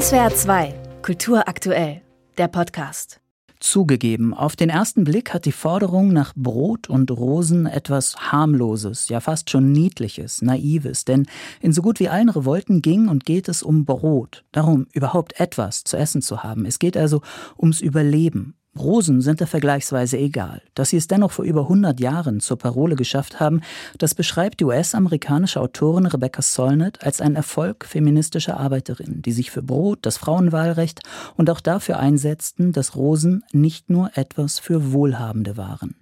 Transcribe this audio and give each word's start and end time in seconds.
SWR 0.00 0.34
2, 0.34 0.74
Kultur 1.02 1.46
aktuell, 1.46 2.02
der 2.36 2.48
Podcast. 2.48 3.20
Zugegeben, 3.60 4.34
auf 4.34 4.56
den 4.56 4.68
ersten 4.68 5.04
Blick 5.04 5.32
hat 5.32 5.44
die 5.44 5.52
Forderung 5.52 6.12
nach 6.12 6.32
Brot 6.34 6.90
und 6.90 7.12
Rosen 7.12 7.66
etwas 7.66 8.16
harmloses, 8.16 9.08
ja 9.08 9.20
fast 9.20 9.50
schon 9.50 9.70
niedliches, 9.70 10.42
naives, 10.42 11.04
denn 11.04 11.26
in 11.60 11.72
so 11.72 11.80
gut 11.80 12.00
wie 12.00 12.08
allen 12.08 12.28
Revolten 12.28 12.82
ging 12.82 13.06
und 13.06 13.24
geht 13.24 13.48
es 13.48 13.62
um 13.62 13.84
Brot, 13.84 14.44
darum 14.50 14.88
überhaupt 14.92 15.38
etwas 15.38 15.84
zu 15.84 15.96
essen 15.96 16.22
zu 16.22 16.42
haben. 16.42 16.66
Es 16.66 16.80
geht 16.80 16.96
also 16.96 17.20
ums 17.56 17.80
Überleben, 17.80 18.56
Rosen 18.78 19.20
sind 19.20 19.40
da 19.40 19.46
vergleichsweise 19.46 20.18
egal. 20.18 20.62
Dass 20.74 20.90
sie 20.90 20.96
es 20.96 21.06
dennoch 21.06 21.32
vor 21.32 21.44
über 21.44 21.62
100 21.62 22.00
Jahren 22.00 22.40
zur 22.40 22.58
Parole 22.58 22.96
geschafft 22.96 23.40
haben, 23.40 23.60
das 23.98 24.14
beschreibt 24.14 24.60
die 24.60 24.64
US-amerikanische 24.64 25.60
Autorin 25.60 26.06
Rebecca 26.06 26.42
Solnit 26.42 27.02
als 27.02 27.20
ein 27.20 27.36
Erfolg 27.36 27.84
feministischer 27.84 28.58
Arbeiterinnen, 28.58 29.22
die 29.22 29.32
sich 29.32 29.50
für 29.50 29.62
Brot, 29.62 30.00
das 30.02 30.16
Frauenwahlrecht 30.16 31.02
und 31.36 31.50
auch 31.50 31.60
dafür 31.60 31.98
einsetzten, 31.98 32.72
dass 32.72 32.96
Rosen 32.96 33.44
nicht 33.52 33.90
nur 33.90 34.10
etwas 34.14 34.58
für 34.58 34.92
Wohlhabende 34.92 35.56
waren. 35.56 35.94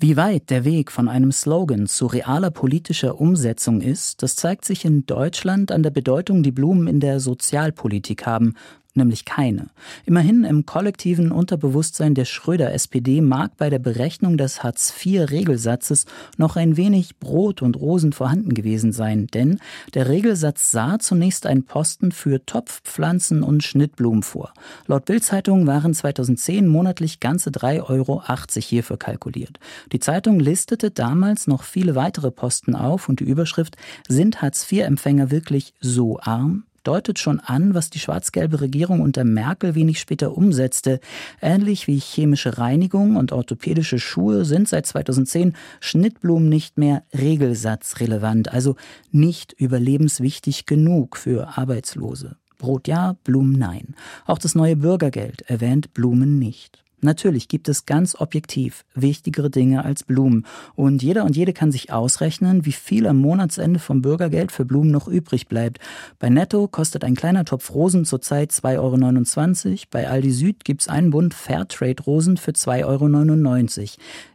Wie 0.00 0.16
weit 0.16 0.50
der 0.50 0.64
Weg 0.64 0.92
von 0.92 1.08
einem 1.08 1.32
Slogan 1.32 1.88
zu 1.88 2.06
realer 2.06 2.52
politischer 2.52 3.20
Umsetzung 3.20 3.80
ist, 3.80 4.22
das 4.22 4.36
zeigt 4.36 4.64
sich 4.64 4.84
in 4.84 5.06
Deutschland 5.06 5.72
an 5.72 5.82
der 5.82 5.90
Bedeutung, 5.90 6.44
die 6.44 6.52
Blumen 6.52 6.86
in 6.86 7.00
der 7.00 7.18
Sozialpolitik 7.18 8.24
haben 8.24 8.54
nämlich 8.98 9.24
keine. 9.24 9.68
Immerhin 10.04 10.44
im 10.44 10.66
kollektiven 10.66 11.32
Unterbewusstsein 11.32 12.14
der 12.14 12.26
Schröder-SPD 12.26 13.22
mag 13.22 13.56
bei 13.56 13.70
der 13.70 13.78
Berechnung 13.78 14.36
des 14.36 14.62
Hartz-IV-Regelsatzes 14.62 16.04
noch 16.36 16.56
ein 16.56 16.76
wenig 16.76 17.16
Brot 17.18 17.62
und 17.62 17.76
Rosen 17.76 18.12
vorhanden 18.12 18.52
gewesen 18.52 18.92
sein, 18.92 19.26
denn 19.28 19.58
der 19.94 20.08
Regelsatz 20.08 20.70
sah 20.70 20.98
zunächst 20.98 21.46
einen 21.46 21.64
Posten 21.64 22.12
für 22.12 22.44
Topfpflanzen 22.44 23.42
und 23.42 23.64
Schnittblumen 23.64 24.22
vor. 24.22 24.52
Laut 24.86 25.06
Bild-Zeitung 25.06 25.66
waren 25.66 25.94
2010 25.94 26.68
monatlich 26.68 27.20
ganze 27.20 27.50
3,80 27.50 27.88
Euro 27.88 28.22
hierfür 28.56 28.98
kalkuliert. 28.98 29.58
Die 29.92 30.00
Zeitung 30.00 30.40
listete 30.40 30.90
damals 30.90 31.46
noch 31.46 31.62
viele 31.62 31.94
weitere 31.94 32.30
Posten 32.30 32.74
auf 32.74 33.08
und 33.08 33.20
die 33.20 33.24
Überschrift 33.24 33.76
Sind 34.08 34.42
Hartz-IV-Empfänger 34.42 35.30
wirklich 35.30 35.74
so 35.80 36.20
arm? 36.20 36.64
Deutet 36.88 37.18
schon 37.18 37.38
an, 37.38 37.74
was 37.74 37.90
die 37.90 37.98
schwarz-gelbe 37.98 38.62
Regierung 38.62 39.02
unter 39.02 39.22
Merkel 39.22 39.74
wenig 39.74 40.00
später 40.00 40.34
umsetzte. 40.34 41.00
Ähnlich 41.42 41.86
wie 41.86 41.98
chemische 41.98 42.56
Reinigung 42.56 43.16
und 43.16 43.30
orthopädische 43.30 43.98
Schuhe 43.98 44.46
sind 44.46 44.68
seit 44.70 44.86
2010 44.86 45.54
Schnittblumen 45.80 46.48
nicht 46.48 46.78
mehr 46.78 47.02
regelsatzrelevant, 47.12 48.50
also 48.50 48.76
nicht 49.12 49.52
überlebenswichtig 49.52 50.64
genug 50.64 51.18
für 51.18 51.58
Arbeitslose. 51.58 52.36
Brot 52.56 52.88
ja, 52.88 53.16
Blumen 53.22 53.58
nein. 53.58 53.94
Auch 54.24 54.38
das 54.38 54.54
neue 54.54 54.76
Bürgergeld 54.76 55.42
erwähnt 55.42 55.92
Blumen 55.92 56.38
nicht. 56.38 56.82
Natürlich 57.00 57.48
gibt 57.48 57.68
es 57.68 57.86
ganz 57.86 58.16
objektiv 58.16 58.84
wichtigere 58.94 59.50
Dinge 59.50 59.84
als 59.84 60.02
Blumen. 60.02 60.46
Und 60.74 61.02
jeder 61.02 61.24
und 61.24 61.36
jede 61.36 61.52
kann 61.52 61.70
sich 61.70 61.92
ausrechnen, 61.92 62.64
wie 62.64 62.72
viel 62.72 63.06
am 63.06 63.18
Monatsende 63.18 63.78
vom 63.78 64.02
Bürgergeld 64.02 64.52
für 64.52 64.64
Blumen 64.64 64.90
noch 64.90 65.08
übrig 65.08 65.48
bleibt. 65.48 65.78
Bei 66.18 66.28
Netto 66.28 66.66
kostet 66.66 67.04
ein 67.04 67.14
kleiner 67.14 67.44
Topf 67.44 67.72
Rosen 67.72 68.04
zurzeit 68.04 68.50
2,29 68.50 69.66
Euro. 69.66 69.78
Bei 69.90 70.08
Aldi 70.08 70.32
Süd 70.32 70.64
gibt's 70.64 70.88
einen 70.88 71.10
Bund 71.10 71.34
Fairtrade 71.34 72.02
Rosen 72.02 72.36
für 72.36 72.52
2,99 72.52 73.78
Euro. 73.80 73.88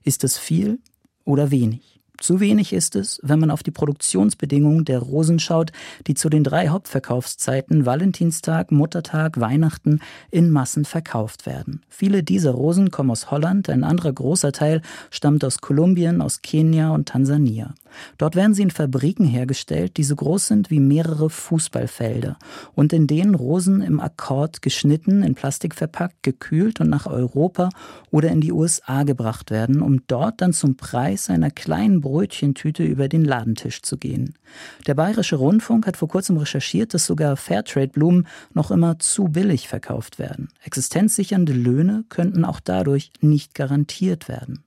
Ist 0.04 0.24
das 0.24 0.38
viel 0.38 0.80
oder 1.26 1.52
wenig? 1.52 1.93
Zu 2.20 2.40
wenig 2.40 2.74
ist 2.74 2.96
es, 2.96 3.20
wenn 3.24 3.40
man 3.40 3.50
auf 3.50 3.64
die 3.64 3.72
Produktionsbedingungen 3.72 4.86
der 4.86 5.00
Rosen 5.00 5.40
schaut, 5.40 5.72
die 6.06 6.14
zu 6.14 6.30
den 6.30 6.44
drei 6.44 6.70
Hauptverkaufszeiten 6.70 7.86
Valentinstag, 7.86 8.72
Muttertag, 8.72 9.40
Weihnachten 9.40 10.00
in 10.30 10.52
Massen 10.52 10.86
verkauft 10.86 11.46
werden. 11.46 11.82
Viele 11.90 12.24
dieser 12.24 12.52
Rosen 12.52 12.92
kommen 12.92 13.12
aus 13.12 13.32
Holland, 13.32 13.68
ein 13.68 13.84
anderer 13.84 14.14
großer 14.14 14.52
Teil 14.52 14.82
stammt 15.10 15.44
aus 15.44 15.60
Kolumbien, 15.60 16.22
aus 16.22 16.42
Kenia 16.42 16.92
und 16.92 17.10
Tansania. 17.10 17.74
Dort 18.18 18.36
werden 18.36 18.54
sie 18.54 18.64
in 18.64 18.72
Fabriken 18.72 19.26
hergestellt, 19.26 19.98
die 19.98 20.04
so 20.04 20.16
groß 20.16 20.48
sind 20.48 20.70
wie 20.70 20.80
mehrere 20.80 21.30
Fußballfelder 21.30 22.38
und 22.76 22.94
in 22.94 23.08
denen 23.08 23.36
Rosen 23.36 23.82
im 23.82 24.00
Akkord 24.00 24.62
geschnitten, 24.62 25.24
in 25.24 25.36
Plastik 25.36 25.76
verpackt, 25.76 26.24
gekühlt 26.24 26.80
und 26.80 26.90
nach 26.90 27.06
Europa 27.06 27.70
oder 28.12 28.30
in 28.30 28.42
die 28.42 28.52
USA 28.52 29.04
gebracht 29.04 29.52
werden, 29.52 29.82
um 29.82 30.06
dort 30.08 30.42
dann 30.42 30.54
zum 30.54 30.76
Preis 30.76 31.30
einer 31.30 31.52
kleinen 31.52 32.02
Brötchentüte 32.02 32.84
über 32.84 33.08
den 33.08 33.26
Ladentisch 33.26 33.82
zu 33.82 33.98
gehen. 33.98 34.36
Der 34.88 34.94
Bayerische 34.94 35.36
Rundfunk 35.36 35.88
hat 35.88 35.98
vor 35.98 36.08
kurzem 36.08 36.38
recherchiert, 36.38 36.94
dass 36.94 37.06
sogar 37.06 37.38
Fairtrade-Blumen 37.38 38.28
noch 38.54 38.72
immer 38.72 39.00
zu 39.00 39.26
billig 39.26 39.68
verkauft 39.68 40.20
werden. 40.20 40.50
Existenzsichernde 40.64 41.54
Löhne 41.54 42.04
könnten 42.10 42.46
auch 42.46 42.60
dadurch 42.60 43.12
nicht 43.22 43.56
garantiert 43.56 44.28
werden. 44.28 44.64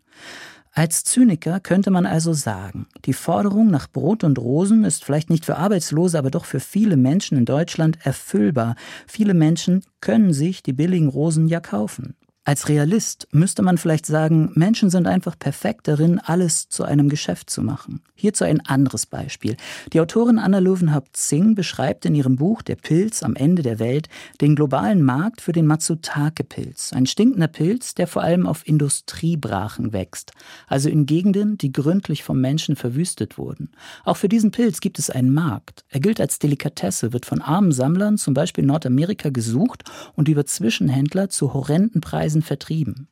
Als 0.79 1.05
Zyniker 1.05 1.59
könnte 1.59 1.91
man 1.91 2.05
also 2.05 2.35
sagen, 2.35 2.87
die 3.07 3.15
Forderung 3.15 3.71
nach 3.71 3.89
Brot 3.89 4.25
und 4.25 4.39
Rosen 4.39 4.85
ist 4.85 5.07
vielleicht 5.07 5.31
nicht 5.31 5.47
für 5.47 5.57
Arbeitslose, 5.57 6.19
aber 6.19 6.31
doch 6.31 6.45
für 6.45 6.61
viele 6.61 6.99
Menschen 6.99 7.39
in 7.39 7.47
Deutschland 7.47 7.97
erfüllbar. 8.05 8.77
Viele 9.07 9.33
Menschen 9.33 9.85
können 10.03 10.35
sich 10.35 10.63
die 10.63 10.75
billigen 10.75 11.09
Rosen 11.09 11.49
ja 11.49 11.61
kaufen. 11.61 12.15
Als 12.47 12.69
Realist 12.69 13.27
müsste 13.33 13.63
man 13.63 13.77
vielleicht 13.77 14.07
sagen, 14.07 14.53
Menschen 14.55 14.89
sind 14.89 15.09
einfach 15.09 15.37
perfekt 15.37 15.89
darin, 15.89 16.21
alles 16.21 16.69
zu 16.69 16.85
einem 16.85 17.09
Geschäft 17.09 17.51
zu 17.51 17.61
machen. 17.61 18.03
Hierzu 18.15 18.45
ein 18.45 18.65
anderes 18.65 19.05
Beispiel. 19.05 19.57
Die 19.93 20.01
Autorin 20.01 20.39
Anna 20.39 20.61
Löwenhaupt-Zing 20.61 21.57
beschreibt 21.57 22.05
in 22.05 22.15
ihrem 22.15 22.37
Buch 22.37 22.63
Der 22.63 22.77
Pilz 22.77 23.25
am 23.25 23.35
Ende 23.35 23.63
der 23.63 23.81
Welt 23.81 24.09
den 24.41 24.55
globalen 24.55 25.03
Markt 25.03 25.41
für 25.41 25.51
den 25.51 25.67
Matsutake-Pilz. 25.67 26.93
Ein 26.93 27.07
stinkender 27.07 27.49
Pilz, 27.49 27.97
der 27.97 28.07
vor 28.07 28.23
allem 28.23 28.47
auf 28.47 28.65
Industriebrachen 28.65 29.93
wächst, 29.93 30.31
also 30.69 30.89
in 30.89 31.05
Gegenden, 31.05 31.59
die 31.59 31.73
gründlich 31.73 32.23
vom 32.23 32.41
Menschen 32.41 32.77
verwüstet 32.77 33.39
wurden. 33.39 33.73
Auch 34.05 34.19
für 34.19 34.29
diesen 34.29 34.53
Pilz 34.53 34.79
gibt 34.79 35.01
es 35.01 35.11
einen 35.11 35.35
Markt. 35.35 35.85
Er 35.89 35.99
gilt 35.99 36.21
als 36.21 36.39
Delikatesse, 36.39 37.13
wird 37.13 37.27
von 37.27 37.43
armen 37.43 37.73
Sammlern, 37.73 38.19
zum 38.19 38.35
Beispiel 38.35 38.63
in 38.63 38.69
Nordamerika, 38.69 39.31
gesucht 39.31 39.83
und 40.15 40.29
über 40.29 40.47
Zwischenhändler 40.47 41.29
zu 41.29 41.53
horrenden 41.53 42.01
Preisen 42.01 42.36
Weisen 42.37 42.43
vertrieben. 42.43 43.09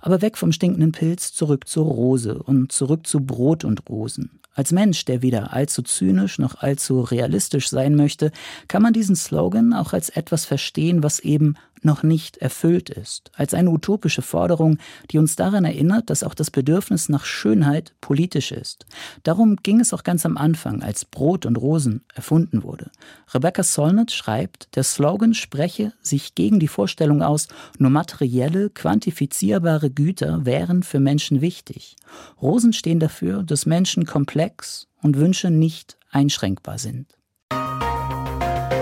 Aber 0.00 0.20
weg 0.20 0.36
vom 0.36 0.52
stinkenden 0.52 0.92
Pilz, 0.92 1.32
zurück 1.32 1.68
zur 1.68 1.86
Rose 1.86 2.42
und 2.42 2.72
zurück 2.72 3.06
zu 3.06 3.20
Brot 3.20 3.64
und 3.64 3.88
Rosen. 3.88 4.40
Als 4.52 4.72
Mensch, 4.72 5.04
der 5.04 5.22
weder 5.22 5.52
allzu 5.52 5.82
zynisch 5.82 6.38
noch 6.38 6.56
allzu 6.56 7.00
realistisch 7.02 7.70
sein 7.70 7.94
möchte, 7.94 8.32
kann 8.66 8.82
man 8.82 8.92
diesen 8.92 9.14
Slogan 9.14 9.72
auch 9.72 9.92
als 9.92 10.08
etwas 10.08 10.44
verstehen, 10.44 11.04
was 11.04 11.20
eben 11.20 11.54
noch 11.84 12.02
nicht 12.02 12.38
erfüllt 12.38 12.90
ist, 12.90 13.30
als 13.34 13.54
eine 13.54 13.70
utopische 13.70 14.22
Forderung, 14.22 14.78
die 15.10 15.18
uns 15.18 15.36
daran 15.36 15.64
erinnert, 15.64 16.10
dass 16.10 16.22
auch 16.22 16.34
das 16.34 16.50
Bedürfnis 16.50 17.08
nach 17.08 17.24
Schönheit 17.24 17.94
politisch 18.00 18.52
ist. 18.52 18.86
Darum 19.22 19.56
ging 19.56 19.80
es 19.80 19.92
auch 19.92 20.04
ganz 20.04 20.26
am 20.26 20.36
Anfang, 20.36 20.82
als 20.82 21.04
Brot 21.04 21.46
und 21.46 21.56
Rosen 21.56 22.02
erfunden 22.14 22.62
wurde. 22.62 22.90
Rebecca 23.32 23.62
Solnit 23.62 24.12
schreibt, 24.12 24.74
der 24.76 24.82
Slogan 24.82 25.34
spreche 25.34 25.92
sich 26.02 26.34
gegen 26.34 26.60
die 26.60 26.68
Vorstellung 26.68 27.22
aus, 27.22 27.48
nur 27.78 27.90
materielle, 27.90 28.70
quantifizierbare 28.70 29.90
Güter 29.90 30.44
wären 30.44 30.82
für 30.82 31.00
Menschen 31.00 31.40
wichtig. 31.40 31.96
Rosen 32.40 32.72
stehen 32.72 33.00
dafür, 33.00 33.42
dass 33.42 33.66
Menschen 33.66 34.06
komplex 34.06 34.86
und 35.02 35.16
Wünsche 35.16 35.50
nicht 35.50 35.96
einschränkbar 36.10 36.78
sind. 36.78 37.06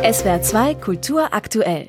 SWR 0.01 0.41
2 0.41 0.75
Kultur 0.77 1.35
aktuell 1.35 1.89